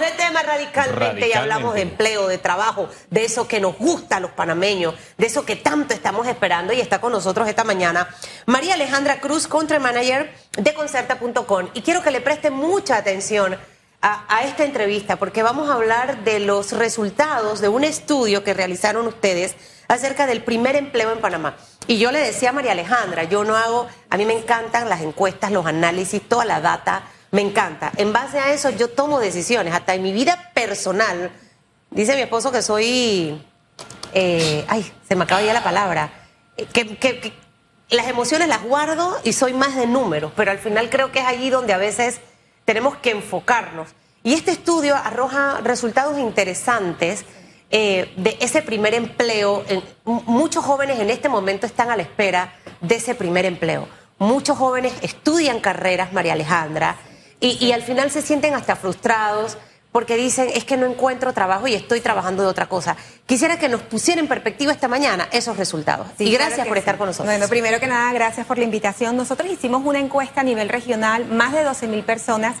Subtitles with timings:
[0.00, 4.16] Cambiamos de tema radicalmente, y hablamos de empleo, de trabajo, de eso que nos gusta
[4.16, 8.08] a los panameños, de eso que tanto estamos esperando y está con nosotros esta mañana
[8.46, 11.68] María Alejandra Cruz, Country Manager de Concerta.com.
[11.74, 13.58] Y quiero que le preste mucha atención
[14.00, 18.54] a, a, esta entrevista porque vamos a hablar de los resultados de un estudio que
[18.54, 19.54] realizaron ustedes
[19.88, 21.56] acerca del primer empleo en Panamá.
[21.86, 25.02] Y yo le decía a María Alejandra, yo no hago, a mí me encantan las
[25.02, 27.92] encuestas, los análisis, toda la data, me encanta.
[27.96, 31.30] En base a eso yo tomo decisiones, hasta en mi vida personal.
[31.90, 33.40] Dice mi esposo que soy,
[34.12, 36.12] eh, ay, se me acaba ya la palabra,
[36.56, 37.32] eh, que,
[37.90, 41.26] las emociones las guardo y soy más de números, pero al final creo que es
[41.26, 42.20] allí donde a veces
[42.64, 43.88] tenemos que enfocarnos.
[44.22, 47.24] Y este estudio arroja resultados interesantes
[47.70, 49.64] eh, de ese primer empleo.
[50.04, 53.88] muchos jóvenes en este momento están a la espera de ese primer empleo.
[54.18, 56.96] Muchos jóvenes estudian carreras, María Alejandra,
[57.40, 59.56] y, y al final se sienten hasta frustrados
[59.92, 62.96] porque dicen, es que no encuentro trabajo y estoy trabajando de otra cosa.
[63.26, 66.06] Quisiera que nos pusiera en perspectiva esta mañana esos resultados.
[66.18, 67.26] y gracias por estar con nosotros.
[67.26, 69.16] Bueno, primero que nada, gracias por la invitación.
[69.16, 72.56] Nosotros hicimos una encuesta a nivel regional, más de 12 mil personas,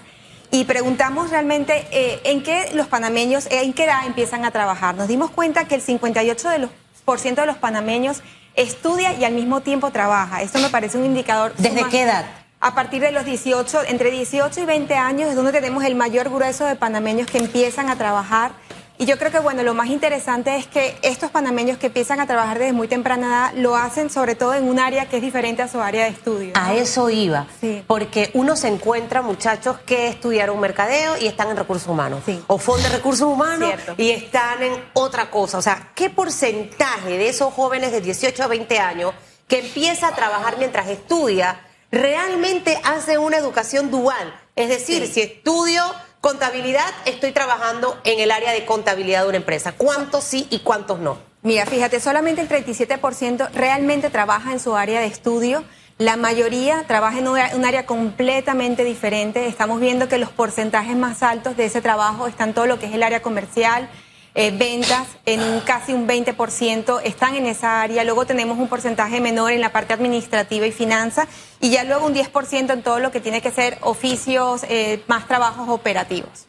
[0.50, 4.96] y preguntamos realmente eh, en qué los panameños, eh, en qué edad empiezan a trabajar.
[4.96, 6.70] Nos dimos cuenta que el 58% de los,
[7.04, 8.22] por ciento de los panameños
[8.56, 10.42] estudia y al mismo tiempo trabaja.
[10.42, 11.54] Esto me parece un indicador.
[11.56, 12.39] ¿Desde qué edad?
[12.60, 16.28] A partir de los 18, entre 18 y 20 años es donde tenemos el mayor
[16.28, 18.52] grueso de panameños que empiezan a trabajar
[19.00, 22.26] y yo creo que, bueno, lo más interesante es que estos panameños que empiezan a
[22.26, 25.62] trabajar desde muy temprana edad lo hacen sobre todo en un área que es diferente
[25.62, 26.52] a su área de estudio.
[26.54, 27.46] A eso iba.
[27.86, 32.20] Porque uno se encuentra muchachos que estudiaron mercadeo y están en recursos humanos.
[32.46, 35.56] O fondo de recursos humanos y están en otra cosa.
[35.56, 39.14] O sea, ¿qué porcentaje de esos jóvenes de 18 a 20 años
[39.48, 41.58] que empieza a trabajar mientras estudia
[41.90, 44.34] realmente hace una educación dual?
[44.56, 45.82] Es decir, si estudio
[46.20, 49.72] Contabilidad, estoy trabajando en el área de contabilidad de una empresa.
[49.72, 51.16] ¿Cuántos sí y cuántos no?
[51.40, 55.64] Mira, fíjate, solamente el 37% realmente trabaja en su área de estudio.
[55.96, 59.46] La mayoría trabaja en un área completamente diferente.
[59.46, 62.92] Estamos viendo que los porcentajes más altos de ese trabajo están todo lo que es
[62.92, 63.88] el área comercial,
[64.34, 69.20] eh, ventas en un, casi un 20% están en esa área, luego tenemos un porcentaje
[69.20, 71.26] menor en la parte administrativa y finanzas
[71.60, 75.26] y ya luego un 10% en todo lo que tiene que ser oficios, eh, más
[75.26, 76.46] trabajos operativos.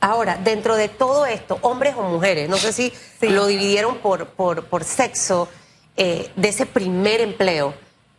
[0.00, 4.64] Ahora, dentro de todo esto, hombres o mujeres, no sé si lo dividieron por, por,
[4.64, 5.48] por sexo
[5.96, 7.72] eh, de ese primer empleo,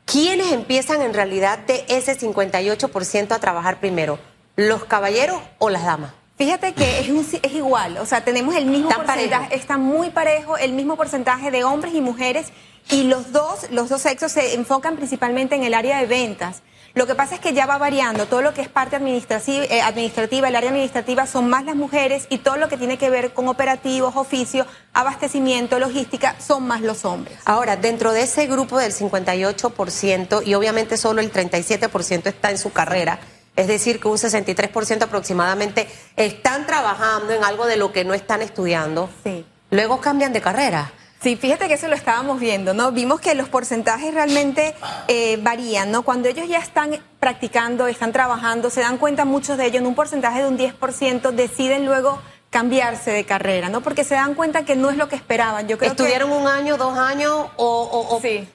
[0.05, 4.17] ¿quiénes empiezan en realidad de ese 58% a trabajar primero?
[4.55, 6.13] ¿Los caballeros o las damas?
[6.35, 7.09] Fíjate que es,
[7.41, 11.63] es igual, o sea, tenemos el mismo porcentaje, está muy parejo, el mismo porcentaje de
[11.63, 12.47] hombres y mujeres
[12.89, 16.63] y los dos, los dos sexos se enfocan principalmente en el área de ventas.
[16.95, 19.81] Lo que pasa es que ya va variando, todo lo que es parte administrativa, eh,
[19.81, 23.33] administrativa, el área administrativa son más las mujeres y todo lo que tiene que ver
[23.33, 27.39] con operativos, oficios, abastecimiento, logística, son más los hombres.
[27.45, 32.71] Ahora, dentro de ese grupo del 58% y obviamente solo el 37% está en su
[32.71, 33.19] carrera,
[33.55, 38.41] es decir, que un 63% aproximadamente están trabajando en algo de lo que no están
[38.41, 39.09] estudiando.
[39.23, 39.45] Sí.
[39.69, 40.93] Luego cambian de carrera.
[41.23, 42.91] Sí, fíjate que eso lo estábamos viendo, ¿no?
[42.91, 44.75] Vimos que los porcentajes realmente
[45.07, 46.01] eh, varían, ¿no?
[46.01, 49.95] Cuando ellos ya están practicando, están trabajando, se dan cuenta muchos de ellos, en un
[49.95, 53.79] porcentaje de un 10%, deciden luego cambiarse de carrera, ¿no?
[53.79, 55.67] Porque se dan cuenta que no es lo que esperaban.
[55.69, 58.45] Yo creo ¿Estudiaron un año, dos años o, o, sí.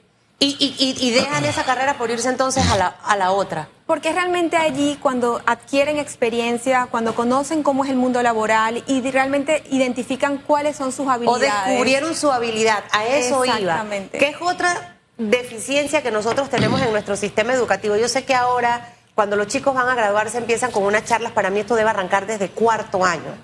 [0.41, 3.67] Y, y, y, dejan esa carrera por irse entonces a la, a la otra.
[3.85, 9.63] Porque realmente allí cuando adquieren experiencia, cuando conocen cómo es el mundo laboral y realmente
[9.69, 11.51] identifican cuáles son sus habilidades.
[11.51, 14.17] O descubrieron su habilidad, a eso Exactamente.
[14.17, 14.25] iba.
[14.25, 17.97] Que es otra deficiencia que nosotros tenemos en nuestro sistema educativo.
[17.97, 21.49] Yo sé que ahora, cuando los chicos van a graduarse, empiezan con unas charlas, para
[21.49, 23.35] mí esto debe arrancar desde cuarto año.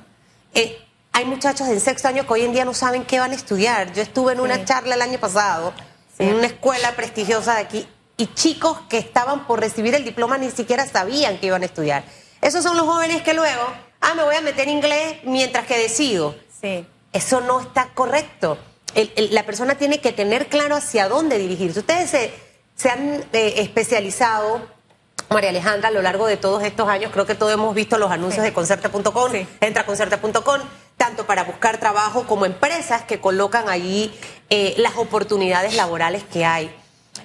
[0.54, 3.36] Eh, hay muchachos en sexto año que hoy en día no saben qué van a
[3.36, 3.92] estudiar.
[3.92, 5.74] Yo estuve en una charla el año pasado
[6.20, 7.88] en una escuela prestigiosa de aquí,
[8.18, 12.04] y chicos que estaban por recibir el diploma ni siquiera sabían que iban a estudiar.
[12.42, 13.64] Esos son los jóvenes que luego,
[14.02, 16.36] ah, me voy a meter inglés mientras que decido.
[16.62, 16.86] Sí.
[17.12, 18.58] Eso no está correcto.
[19.16, 21.80] la persona tiene que tener claro hacia dónde dirigirse.
[21.80, 22.32] Ustedes
[22.76, 24.62] se, han eh, especializado,
[25.30, 28.12] María Alejandra, a lo largo de todos estos años, creo que todos hemos visto los
[28.12, 30.62] anuncios de Concerta.com, entra a Concerta.com,
[31.06, 34.12] tanto para buscar trabajo como empresas que colocan allí
[34.50, 36.76] eh, las oportunidades laborales que hay.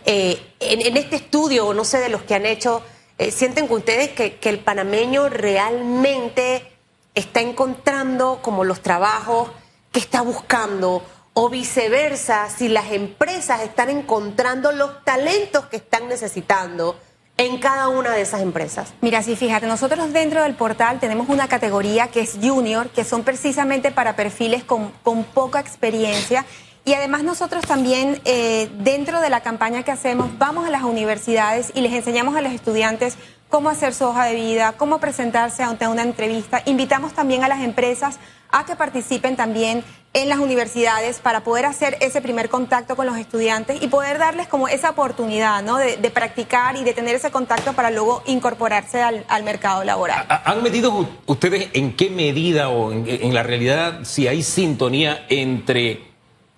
[0.05, 2.83] Eh, en, este estudio, no sé de los que han hecho,
[3.17, 6.71] eh, ¿sienten que ustedes que, que, el panameño realmente
[7.15, 9.49] está encontrando como los trabajos
[9.93, 11.03] que está buscando?
[11.33, 17.01] O viceversa, si las empresas están encontrando los talentos que están necesitando
[17.41, 18.93] en cada una de esas empresas?
[19.01, 23.23] Mira, sí, fíjate, nosotros dentro del portal tenemos una categoría que es junior, que son
[23.23, 26.45] precisamente para perfiles con, con poca experiencia.
[26.85, 31.73] Y además nosotros también eh, dentro de la campaña que hacemos vamos a las universidades
[31.75, 33.17] y les enseñamos a los estudiantes
[33.51, 36.63] cómo hacer su hoja de vida, cómo presentarse ante una entrevista.
[36.65, 38.19] Invitamos también a las empresas
[38.53, 43.17] a que participen también en las universidades para poder hacer ese primer contacto con los
[43.17, 45.77] estudiantes y poder darles como esa oportunidad ¿no?
[45.77, 50.27] de, practicar y de tener ese contacto para luego incorporarse al, mercado laboral.
[50.45, 56.11] ¿Han medido ustedes en qué medida o en, la realidad si hay sintonía entre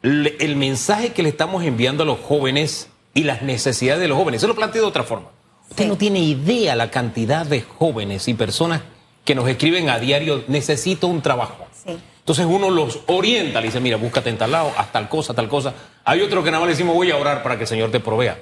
[0.02, 4.40] el mensaje que le estamos enviando a los jóvenes y las necesidades de los jóvenes?
[4.40, 5.28] Se lo planteo de otra forma.
[5.70, 8.82] Usted no tiene idea la cantidad de jóvenes y personas
[9.24, 11.66] que nos escriben a diario, necesito un trabajo.
[11.86, 15.48] Entonces uno los orienta, le dice, mira, búscate en tal lado, haz tal cosa, tal
[15.48, 15.74] cosa.
[16.04, 18.00] Hay otro que nada más le decimos, voy a orar para que el Señor te
[18.00, 18.38] provea.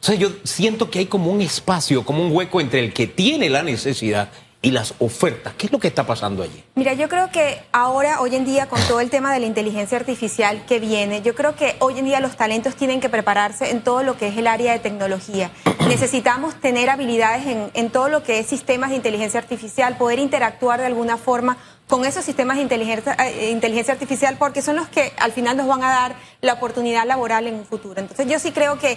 [0.00, 3.50] Entonces yo siento que hay como un espacio, como un hueco entre el que tiene
[3.50, 4.30] la necesidad
[4.62, 5.54] y las ofertas.
[5.56, 6.62] ¿Qué es lo que está pasando allí?
[6.74, 9.96] Mira, yo creo que ahora, hoy en día, con todo el tema de la inteligencia
[9.96, 13.82] artificial que viene, yo creo que hoy en día los talentos tienen que prepararse en
[13.82, 15.50] todo lo que es el área de tecnología.
[15.88, 20.80] Necesitamos tener habilidades en, en todo lo que es sistemas de inteligencia artificial, poder interactuar
[20.80, 21.56] de alguna forma
[21.90, 25.66] con esos sistemas de inteligencia, eh, inteligencia artificial porque son los que al final nos
[25.66, 28.00] van a dar la oportunidad laboral en un futuro.
[28.00, 28.96] Entonces yo sí creo que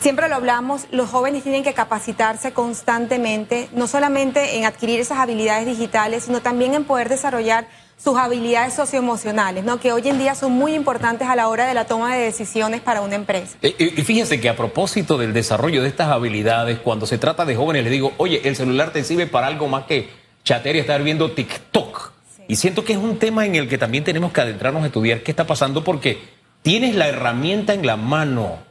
[0.00, 5.66] siempre lo hablamos, los jóvenes tienen que capacitarse constantemente, no solamente en adquirir esas habilidades
[5.66, 7.66] digitales, sino también en poder desarrollar
[8.02, 9.78] sus habilidades socioemocionales, ¿no?
[9.78, 12.80] que hoy en día son muy importantes a la hora de la toma de decisiones
[12.80, 13.58] para una empresa.
[13.60, 17.56] Eh, y fíjense que a propósito del desarrollo de estas habilidades, cuando se trata de
[17.56, 20.08] jóvenes, les digo, oye, el celular te sirve para algo más que
[20.44, 22.12] chatear y estar viendo TikTok.
[22.48, 25.22] Y siento que es un tema en el que también tenemos que adentrarnos a estudiar
[25.22, 26.20] qué está pasando porque
[26.62, 28.69] tienes la herramienta en la mano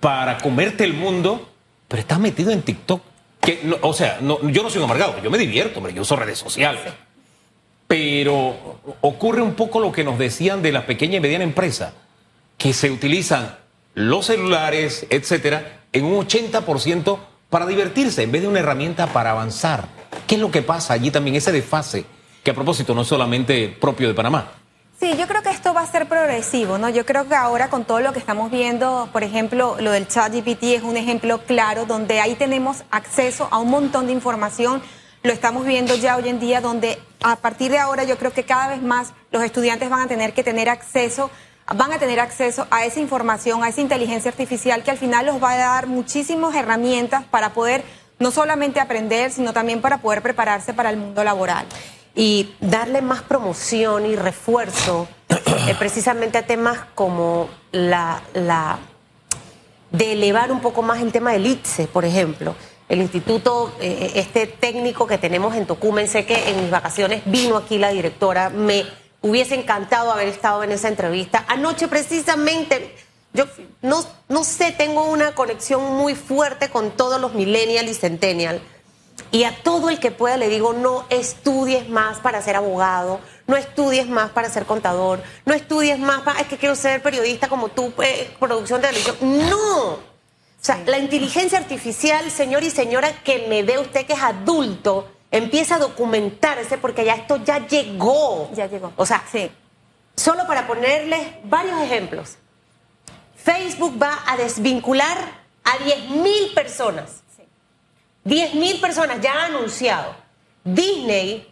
[0.00, 1.48] para comerte el mundo,
[1.88, 3.02] pero estás metido en TikTok.
[3.40, 6.38] Que, o sea, yo no soy un amargado, yo me divierto, hombre, yo uso redes
[6.38, 6.82] sociales.
[7.88, 11.92] Pero ocurre un poco lo que nos decían de la pequeña y mediana empresa,
[12.56, 13.56] que se utilizan
[13.94, 17.18] los celulares, etcétera, en un 80%
[17.50, 19.88] para divertirse en vez de una herramienta para avanzar.
[20.26, 22.06] ¿Qué es lo que pasa allí también, ese desfase?
[22.42, 24.52] que a propósito no es solamente propio de Panamá.
[25.02, 26.88] Sí, yo creo que esto va a ser progresivo, ¿no?
[26.88, 30.32] Yo creo que ahora con todo lo que estamos viendo, por ejemplo, lo del chat
[30.32, 34.80] GPT es un ejemplo claro donde ahí tenemos acceso a un montón de información.
[35.24, 38.44] Lo estamos viendo ya hoy en día donde a partir de ahora yo creo que
[38.44, 41.32] cada vez más los estudiantes van a tener que tener acceso
[41.66, 45.42] van a tener acceso a esa información, a esa inteligencia artificial que al final los
[45.42, 47.82] va a dar muchísimas herramientas para poder
[48.20, 51.66] no solamente aprender, sino también para poder prepararse para el mundo laboral
[52.14, 58.78] y darle más promoción y refuerzo eh, precisamente a temas como la, la
[59.90, 62.54] de elevar un poco más el tema del ITSE, por ejemplo.
[62.88, 67.56] El instituto, eh, este técnico que tenemos en Tocumen, sé que en mis vacaciones vino
[67.56, 68.84] aquí la directora, me
[69.22, 71.44] hubiese encantado haber estado en esa entrevista.
[71.48, 72.94] Anoche precisamente,
[73.32, 73.46] yo
[73.80, 78.60] no, no sé, tengo una conexión muy fuerte con todos los millennials y centennials
[79.32, 83.56] y a todo el que pueda le digo, no estudies más para ser abogado, no
[83.56, 87.70] estudies más para ser contador, no estudies más para, es que quiero ser periodista como
[87.70, 89.16] tú, eh, producción de televisión.
[89.48, 89.92] No.
[89.92, 95.10] O sea, la inteligencia artificial, señor y señora, que me ve usted que es adulto,
[95.30, 98.50] empieza a documentarse porque ya esto ya llegó.
[98.54, 98.92] Ya llegó.
[98.96, 99.50] O sea, sí.
[100.14, 102.36] Solo para ponerles varios ejemplos.
[103.34, 105.18] Facebook va a desvincular
[105.64, 107.21] a 10 mil personas
[108.24, 110.14] 10 mil personas ya han anunciado.
[110.64, 111.48] Disney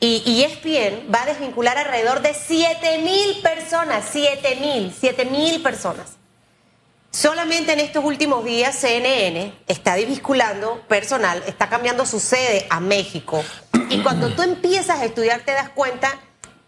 [0.00, 6.16] y ESPN va a desvincular alrededor de 7 mil personas, 7 mil, 7 mil personas.
[7.12, 13.44] Solamente en estos últimos días CNN está desvinculando personal, está cambiando su sede a México.
[13.90, 16.18] Y cuando tú empiezas a estudiar te das cuenta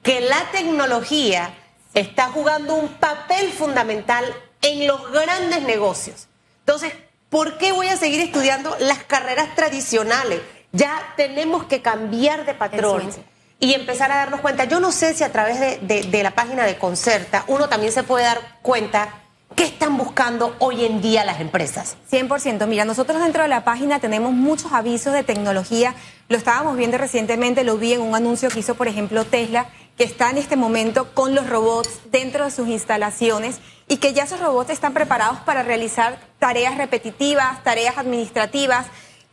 [0.03, 1.55] que la tecnología
[1.95, 4.25] está jugando un papel fundamental
[4.61, 6.29] en los grandes negocios.
[6.61, 6.93] Entonces,
[7.35, 10.41] ¿Por qué voy a seguir estudiando las carreras tradicionales?
[10.71, 13.11] Ya tenemos que cambiar de patrón
[13.59, 14.67] y empezar a darnos cuenta.
[14.67, 18.25] Yo no sé si a través de, la página de Concerta uno también se puede
[18.25, 19.24] dar cuenta
[19.55, 21.97] ¿Qué están buscando hoy en día las empresas?
[22.11, 22.67] 100%.
[22.67, 25.95] Mira, nosotros dentro de la página tenemos muchos avisos de tecnología.
[26.29, 30.03] Lo estábamos viendo recientemente, lo vi en un anuncio que hizo, por ejemplo, Tesla, que
[30.03, 34.41] está en este momento con los robots dentro de sus instalaciones y que ya esos
[34.41, 38.87] robots están preparados para realizar tareas repetitivas, tareas administrativas.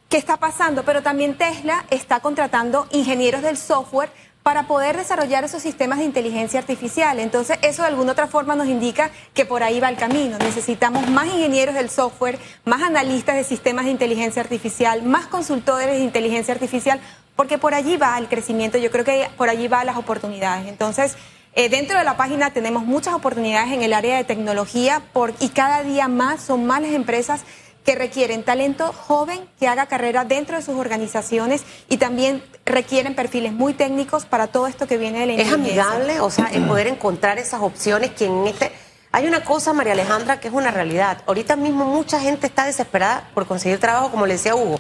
[0.08, 0.84] ¿Qué está pasando?
[0.84, 4.12] Pero también Tesla está contratando ingenieros del software
[4.44, 7.20] para poder desarrollar esos sistemas de inteligencia artificial.
[7.20, 10.38] Entonces, eso de alguna otra forma nos indica que por ahí va el camino.
[10.40, 16.00] Necesitamos más ingenieros del software, más analistas de sistemas de inteligencia artificial, más consultores de
[16.00, 17.00] inteligencia artificial,
[17.36, 20.68] porque por allí va el crecimiento, yo creo que por allí van las oportunidades.
[20.68, 21.18] Entonces,
[21.54, 25.02] eh, dentro de la página tenemos muchas oportunidades en el área de tecnología
[25.40, 27.42] y cada día más son más las empresas
[27.84, 33.54] que requieren talento joven que haga carrera dentro de sus organizaciones y también requieren perfiles
[33.54, 36.88] muy técnicos para todo esto que viene de la Es amigable, o sea, el poder
[36.88, 38.72] encontrar esas opciones que en este...
[39.14, 41.22] Hay una cosa, María Alejandra, que es una realidad.
[41.26, 44.80] Ahorita mismo mucha gente está desesperada por conseguir trabajo, como le decía Hugo.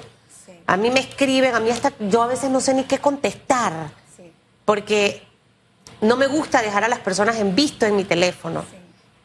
[0.67, 3.73] A mí me escriben, a mí hasta yo a veces no sé ni qué contestar,
[4.63, 5.21] porque
[5.99, 8.63] no me gusta dejar a las personas en visto en mi teléfono.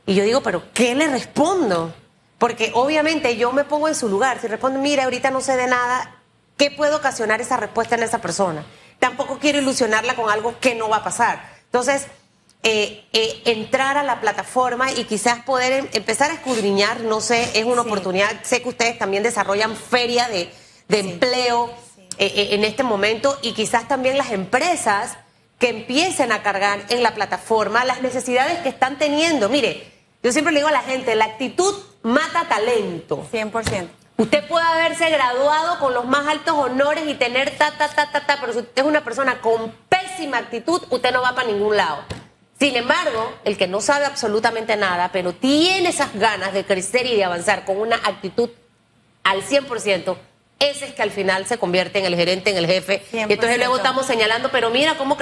[0.07, 1.95] Y yo digo, pero ¿qué le respondo?
[2.39, 4.41] Porque obviamente yo me pongo en su lugar.
[4.41, 6.17] Si respondo, mira, ahorita no sé de nada,
[6.57, 8.65] ¿qué puede ocasionar esa respuesta en esa persona?
[8.99, 11.57] Tampoco quiero ilusionarla con algo que no va a pasar.
[11.65, 12.07] Entonces,
[12.63, 17.49] eh, eh, entrar a la plataforma y quizás poder em, empezar a escudriñar, no sé,
[17.55, 18.43] es una oportunidad.
[18.43, 20.51] Sé que ustedes también desarrollan feria de,
[20.89, 21.71] empleo
[22.19, 25.17] eh, en este momento y quizás también las empresas
[25.59, 29.49] que empiecen a cargar en la plataforma las necesidades que están teniendo.
[29.49, 29.96] Mire,
[30.27, 33.25] yo siempre le digo a la gente, la actitud mata talento.
[33.33, 33.87] 100%.
[34.17, 38.27] Usted puede haberse graduado con los más altos honores y tener ta, ta, ta, ta,
[38.27, 41.77] ta, pero si usted es una persona con pésima actitud, usted no va para ningún
[41.77, 42.03] lado.
[42.59, 47.15] Sin embargo, el que no sabe absolutamente nada, pero tiene esas ganas de crecer y
[47.15, 48.51] de avanzar con una actitud
[49.23, 50.17] al 100%,
[50.59, 53.05] ese es que al final se convierte en el gerente, en el jefe.
[53.13, 55.17] Y entonces luego estamos señalando, pero mira cómo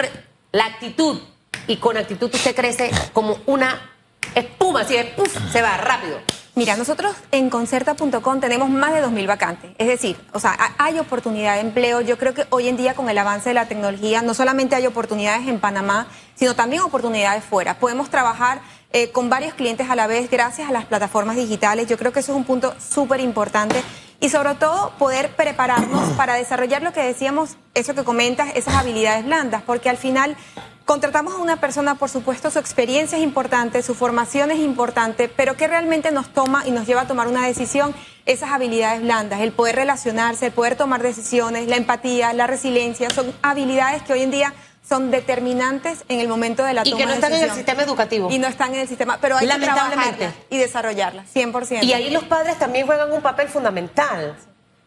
[0.51, 1.21] la actitud.
[1.67, 3.94] Y con actitud usted crece como una
[4.35, 6.19] espuma, así de puff, se va rápido.
[6.57, 9.73] Mira, nosotros en concerta.com tenemos más de 2.000 vacantes.
[9.77, 12.01] Es decir, o sea, hay oportunidad de empleo.
[12.01, 14.87] Yo creo que hoy en día con el avance de la tecnología no solamente hay
[14.87, 17.81] oportunidades en Panamá, sino también oportunidades fuera.
[17.81, 18.61] Podemos trabajar
[18.93, 21.89] eh, con varios clientes a la vez gracias a las plataformas digitales.
[21.89, 23.83] Yo creo que eso es un punto súper importante.
[24.21, 29.25] Y sobre todo poder prepararnos para desarrollar lo que decíamos, eso que comentas, esas habilidades
[29.25, 30.37] blandas, porque al final
[30.85, 35.57] Contratamos a una persona, por supuesto, su experiencia es importante, su formación es importante, pero
[35.57, 37.95] que realmente nos toma y nos lleva a tomar una decisión,
[38.27, 43.35] esas habilidades blandas, el poder relacionarse, el poder tomar decisiones, la empatía, la resiliencia, son
[43.41, 44.53] habilidades que hoy en día
[44.87, 47.83] son determinantes en el momento de la toma Y que no están en el sistema
[47.83, 48.29] educativo.
[48.31, 51.83] Y no están en el sistema, pero hay que trabajarlas y desarrollarlas, 100%.
[51.83, 54.37] Y ahí los padres también juegan un papel fundamental,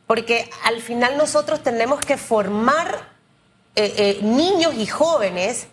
[0.05, 3.17] porque al final nosotros tenemos que formar
[3.75, 5.69] eh, eh, niños y jóvenes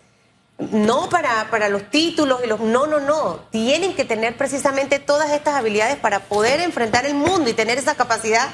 [0.59, 2.61] no para, para los títulos y los...
[2.61, 3.41] No, no, no.
[3.51, 7.97] Tienen que tener precisamente todas estas habilidades para poder enfrentar el mundo y tener esa
[7.97, 8.49] capacidad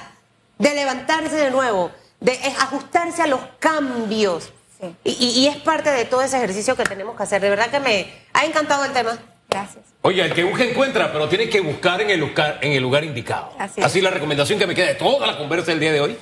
[0.59, 1.90] de levantarse de nuevo,
[2.21, 4.52] de ajustarse a los cambios.
[5.04, 7.42] Y, es parte de todo ese ejercicio que tenemos que hacer.
[7.42, 9.19] De verdad que me ha encantado el tema.
[9.49, 9.85] Gracias.
[10.02, 13.04] Oye, el que busca encuentra, pero tiene que buscar en el lugar, en el lugar
[13.04, 13.52] indicado.
[13.59, 16.16] Así, Así la recomendación que me queda de toda la conversa del día de hoy.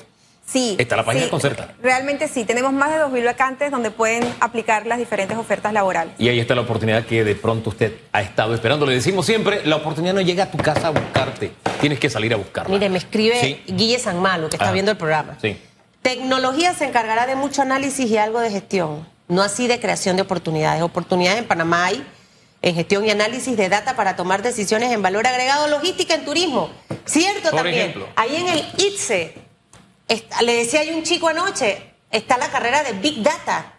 [0.50, 0.76] Sí.
[0.78, 1.74] Está la página de Concerta.
[1.82, 2.44] Realmente sí.
[2.44, 6.14] Tenemos más de 2.000 vacantes donde pueden aplicar las diferentes ofertas laborales.
[6.18, 8.86] Y ahí está la oportunidad que de pronto usted ha estado esperando.
[8.86, 11.52] Le decimos siempre, la oportunidad no llega a tu casa a buscarte.
[11.80, 12.70] Tienes que salir a buscarla.
[12.70, 15.36] Mire, me escribe Guille San Malo, que está viendo el programa.
[15.40, 15.56] Sí.
[16.00, 20.22] Tecnología se encargará de mucho análisis y algo de gestión, no así de creación de
[20.22, 20.80] oportunidades.
[20.82, 22.06] Oportunidades en Panamá hay
[22.62, 26.70] en gestión y análisis de data para tomar decisiones en valor agregado, logística en turismo.
[27.04, 27.90] Cierto Por también.
[27.90, 28.08] Ejemplo.
[28.16, 29.47] Ahí en el ITSE
[30.42, 33.74] le decía a un chico anoche, está la carrera de Big Data,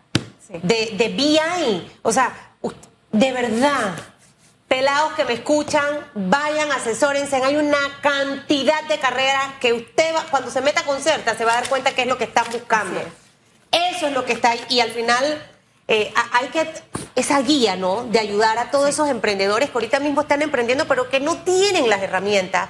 [0.50, 1.91] de, de BI.
[2.03, 2.53] O sea,
[3.12, 3.95] de verdad,
[4.67, 7.38] pelados que me escuchan, vayan, asesórense.
[7.38, 11.55] Hay una cantidad de carreras que usted, cuando se meta con CERTA, se va a
[11.55, 13.01] dar cuenta que es lo que están buscando.
[13.71, 14.62] Eso es lo que está ahí.
[14.69, 15.43] Y al final
[15.88, 16.71] eh, hay que,
[17.15, 18.03] esa guía, ¿no?
[18.03, 21.89] De ayudar a todos esos emprendedores que ahorita mismo están emprendiendo, pero que no tienen
[21.89, 22.69] las herramientas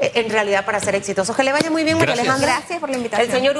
[0.00, 1.36] en realidad para ser exitosos.
[1.36, 2.56] Que le vaya muy bien, María Alejandra.
[2.56, 3.28] Gracias por la invitación.
[3.28, 3.58] El señor